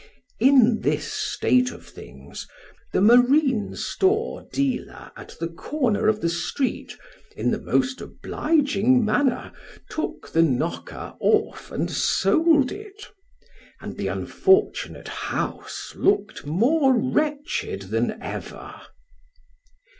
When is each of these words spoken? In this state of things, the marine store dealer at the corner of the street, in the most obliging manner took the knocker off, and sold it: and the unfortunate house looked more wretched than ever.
In 0.39 0.79
this 0.79 1.05
state 1.13 1.69
of 1.69 1.85
things, 1.85 2.47
the 2.91 3.01
marine 3.01 3.75
store 3.75 4.47
dealer 4.51 5.11
at 5.15 5.35
the 5.39 5.47
corner 5.47 6.07
of 6.07 6.21
the 6.21 6.27
street, 6.27 6.97
in 7.37 7.51
the 7.51 7.59
most 7.61 8.01
obliging 8.01 9.05
manner 9.05 9.51
took 9.91 10.31
the 10.31 10.41
knocker 10.41 11.13
off, 11.19 11.71
and 11.71 11.91
sold 11.91 12.71
it: 12.71 13.11
and 13.79 13.95
the 13.95 14.07
unfortunate 14.07 15.07
house 15.07 15.93
looked 15.95 16.47
more 16.47 16.97
wretched 16.97 17.83
than 17.91 18.19
ever. 18.23 18.73